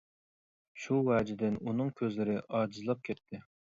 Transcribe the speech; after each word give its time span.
شۇ 0.85 0.97
ۋەجىدىن 1.11 1.61
ئۇنىڭ 1.61 1.95
كۆزلىرى 2.03 2.43
ئاجىزلاپ 2.49 3.09
كەتتى. 3.11 3.49